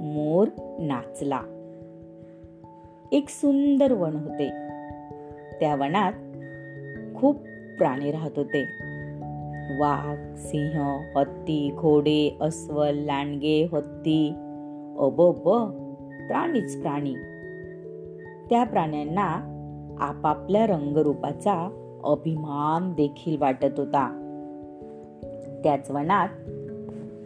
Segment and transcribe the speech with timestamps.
[0.00, 1.40] मोर नाचला.
[3.12, 4.48] एक सुंदर वन होते.
[5.60, 6.12] त्या वनात
[7.16, 7.36] खूप
[7.78, 8.62] प्राणी राहत होते.
[9.80, 14.28] वाघ सिंह हत्ती घोडे अस्वल लांडगे हत्ती
[14.98, 15.48] अबोब
[16.26, 17.14] प्राणीच प्राणी.
[18.50, 19.46] त्या प्राण्यांना
[20.00, 21.54] आपापल्या रंगरूपाचा
[22.04, 24.16] अभिमान देखील वाटत होता.
[25.64, 26.28] त्याच वनात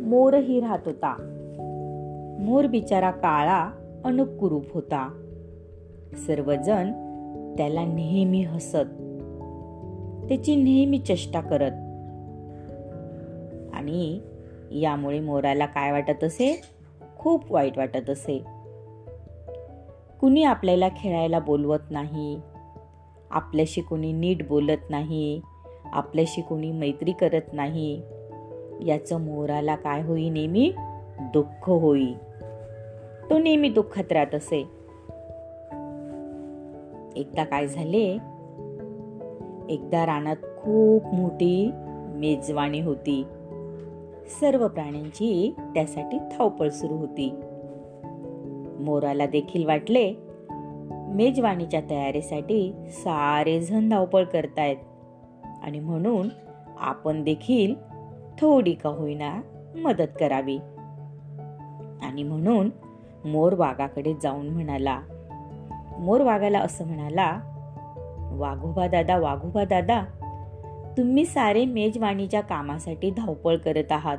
[0.00, 1.35] मोरही राहत होता.
[2.38, 3.70] मोर बिचारा काळा
[4.04, 5.22] अनुकुरूप होता.
[6.26, 6.92] सर्वजण
[7.56, 9.02] त्याला नेहमी हसत
[10.28, 11.72] त्याची नेहमी चेष्टा करत.
[13.74, 14.20] आणि
[14.70, 16.62] यामुळे मोराला काय वाटत असे?
[17.18, 18.44] खूप वाईट वाटत असे.
[20.20, 22.40] कुणी आपल्याला खेळायला बोलवत नाही
[23.30, 25.40] आपल्याशी कोणी नीट बोलत नाही
[25.84, 28.02] आपल्याशी कुणी मैत्री करत नाही
[28.84, 30.72] याचं मोराला काय होई नेहमी?
[31.32, 32.12] दुःख होई.
[33.30, 34.58] तो नेहमी दुःखात राहत असे.
[37.16, 38.18] एकदा काय झाले?
[39.68, 41.70] एकदा रानात खूप मोठी
[42.14, 43.24] मेजवानी होती.
[44.40, 47.34] सर्व प्राण्यांची त्यासाठी धावपळ सुरू होती.
[48.80, 50.12] मोराला देखील वाटले
[51.14, 54.76] मेजवानीच्या तयारीसाठी सारे जण धावपळ करतायत
[55.62, 56.28] आणि म्हणून
[56.78, 57.74] आपण देखील
[58.40, 59.40] थोडी का होईना
[59.76, 60.58] मदत करावी.
[62.06, 62.70] आणि म्हणून
[63.24, 65.00] मोर वाघाकडे जाऊन म्हणाला
[65.98, 67.40] मोर वाघाला असं म्हणाला
[68.32, 70.04] वाघोबा दादा वाघोबा दादा
[70.96, 74.18] तुम्ही सारे मेजवानीच्या कामासाठी धावपळ करत आहात.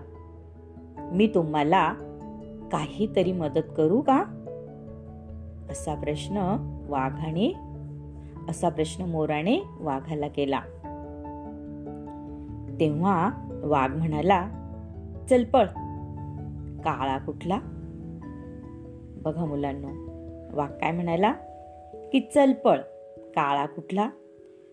[0.98, 1.94] मी तुम्हाला
[2.72, 4.24] काहीतरी मदत करू का?
[5.70, 6.38] असा प्रश्न
[6.90, 7.56] वाघाने
[8.50, 10.60] असा प्रश्न मोराने वाघाला केला.
[12.80, 13.30] तेव्हा
[13.64, 14.48] वाघ म्हणाला
[15.30, 15.66] चल पळ.
[16.84, 17.60] काळा कुठला?
[19.22, 19.88] बघा मुलांनो
[20.58, 21.32] वाघ काय म्हणाला
[21.94, 22.78] की चल पळ.
[23.18, 24.10] काळा कुठला?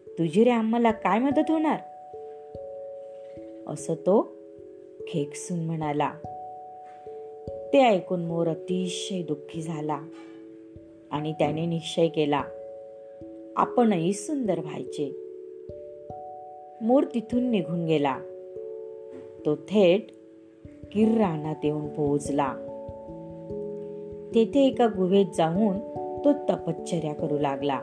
[0.06, 1.78] तुझी रे आम्हाला काय मदत होणार?
[3.66, 4.36] असं तो
[5.08, 6.12] खेकसून म्हणाला.
[7.72, 10.00] ते ऐकून मोर अतिशय दुःखी झाला
[11.10, 12.42] आणि त्याने निश्चय केला
[13.56, 15.16] आपणही सुंदर व्हायचे.
[16.80, 18.18] मोर तिथून निघून गेला.
[19.46, 20.06] तो थेट
[20.92, 22.63] किर रानात येऊन पोहोचला.
[24.34, 25.78] तेथे एका गुहेत जाऊन
[26.24, 27.80] तो तपश्चर्या करू लागला.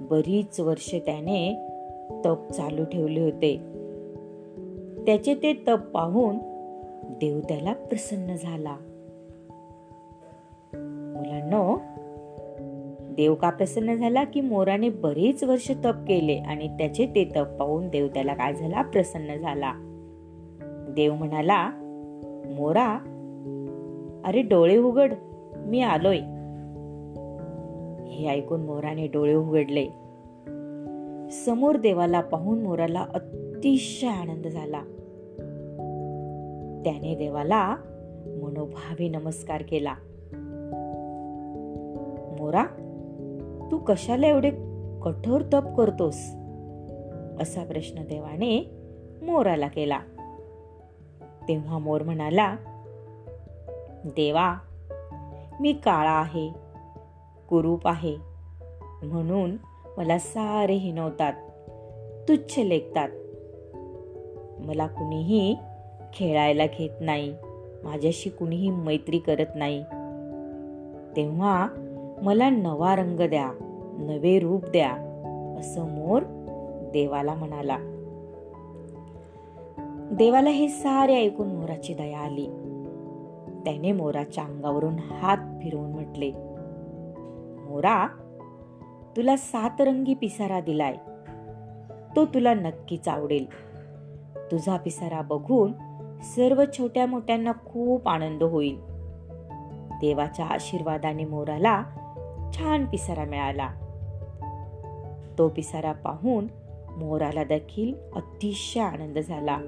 [0.00, 1.68] बरीच वर्ष त्याने
[2.24, 3.56] तप चालू ठेवले होते.
[5.06, 6.38] त्याचे ते तप पाहून
[7.20, 8.76] देव त्याला प्रसन्न झाला.
[11.16, 11.76] मुलांनो
[13.14, 17.88] देव का प्रसन्न झाला की मोराने बरेच वर्ष तप केले आणि त्याचे ते तप पाहून
[17.88, 18.82] देव त्याला काय झाला?
[18.82, 19.72] प्रसन्न झाला.
[20.94, 21.70] देव म्हणाला
[22.56, 23.11] मोरा
[24.24, 25.14] अरे डोळे उघड
[25.56, 26.18] मी आलोय.
[28.10, 29.86] हे ऐकून मोराने डोळे उघडले.
[31.30, 34.82] समोर देवाला पाहून मोराला अतिशय आनंद झाला.
[36.84, 37.76] त्याने देवाला
[38.26, 39.94] मनोभावी नमस्कार केला.
[42.40, 42.64] मोरा
[43.70, 44.50] तू कशाला एवढे
[45.02, 46.14] कठोर तप करतोस?
[47.40, 48.70] असा प्रश्न देवाने
[49.22, 49.98] मोराला केला.
[51.48, 52.56] तेव्हा मोर म्हणाला
[54.04, 54.54] देवा
[55.60, 56.52] मी काळा आहे
[57.48, 58.16] कुरूप आहे.
[59.02, 59.56] म्हणून
[59.96, 61.32] मला सारे हिनवतात
[62.28, 63.08] तुच्छ लेखतात.
[64.60, 65.56] मला कुणीही
[66.14, 67.34] खेळायला घेत नाही
[67.84, 69.82] माझ्याशी कुणीही मैत्री करत नाही.
[71.16, 71.68] तेव्हा
[72.22, 73.50] मला नवा रंग द्या
[73.98, 74.90] नवे रूप द्या
[75.58, 76.22] असं मोर
[76.92, 77.78] देवाला म्हणाला.
[80.12, 82.48] देवाला हे सारे ऐकून मोराची दया आली.
[83.64, 86.30] त्याने मोराच्या अंगावरून हात फिरवून म्हटले
[87.70, 88.06] मोरा
[89.16, 90.94] तुला सातरंगी पिसारा दिलाय.
[92.16, 93.46] तो तुला नक्कीच आवडेल.
[94.50, 95.72] तुझा पिसारा बघून
[96.22, 98.80] सर्व छोट्या मोठ्यांना खूप आनंद होईल.
[100.00, 101.82] देवाच्या आशीर्वादाने मोराला
[102.54, 103.68] छान पिसारा मिळाला.
[105.38, 106.46] तो पिसारा पाहून
[106.96, 109.58] मोराला देखील अतिशय आनंद झाला.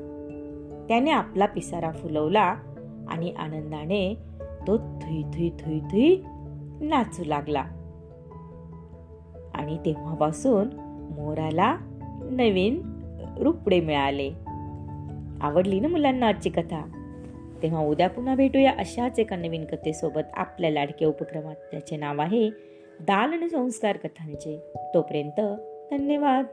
[0.88, 2.54] त्याने आपला पिसारा फुलवला
[3.08, 4.16] आणि आनंदाने
[4.66, 6.16] तो थुई थुई थुई थुई
[6.80, 7.64] नाचू लागला.
[9.54, 10.66] आणि तेव्हापासून
[11.10, 11.76] मोराला
[12.22, 12.82] नवीन
[13.38, 14.30] रुपडे मिळाले.
[15.40, 16.86] आवडली ना मुलांना आजची कथा?
[17.62, 21.56] तेव्हा उद्या पुन्हा भेटूया अशाच एका नवीन कथेसोबत आपल्या लाडक्या उपक्रमात.
[21.70, 22.50] त्याचे नाव आहे
[23.00, 24.72] दालन संस्कार कथांचे.
[24.94, 25.40] तोपर्यंत
[25.90, 26.44] धन्यवाद.